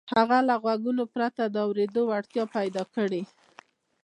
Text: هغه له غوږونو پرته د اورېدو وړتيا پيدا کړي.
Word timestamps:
هغه 0.15 0.37
له 0.47 0.55
غوږونو 0.63 1.03
پرته 1.13 1.43
د 1.47 1.55
اورېدو 1.67 2.01
وړتيا 2.09 2.43
پيدا 2.57 2.83
کړي. 2.95 3.23